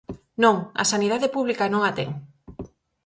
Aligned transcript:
Non, 0.43 0.55
a 0.81 0.83
sanidade 0.91 1.27
pública 1.35 1.65
non 1.73 1.81
a 1.89 1.91
ten. 1.97 2.09